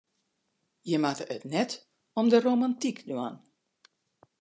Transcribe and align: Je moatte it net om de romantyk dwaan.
Je 0.89 0.97
moatte 1.03 1.25
it 1.35 1.43
net 1.55 1.71
om 2.19 2.25
de 2.31 2.39
romantyk 2.45 2.97
dwaan. 3.09 3.35